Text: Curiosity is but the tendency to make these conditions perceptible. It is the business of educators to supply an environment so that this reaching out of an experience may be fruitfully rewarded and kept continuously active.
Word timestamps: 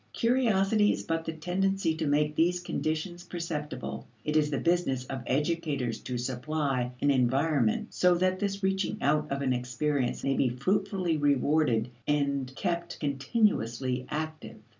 Curiosity 0.13 0.91
is 0.91 1.03
but 1.03 1.25
the 1.25 1.33
tendency 1.33 1.93
to 1.97 2.07
make 2.07 2.33
these 2.35 2.59
conditions 2.59 3.23
perceptible. 3.23 4.07
It 4.25 4.35
is 4.35 4.49
the 4.49 4.57
business 4.57 5.03
of 5.05 5.21
educators 5.27 5.99
to 5.99 6.17
supply 6.17 6.91
an 7.01 7.11
environment 7.11 7.93
so 7.93 8.15
that 8.15 8.39
this 8.39 8.63
reaching 8.63 8.97
out 9.03 9.31
of 9.31 9.43
an 9.43 9.53
experience 9.53 10.23
may 10.23 10.33
be 10.35 10.49
fruitfully 10.49 11.17
rewarded 11.17 11.91
and 12.07 12.51
kept 12.55 12.99
continuously 12.99 14.07
active. 14.09 14.55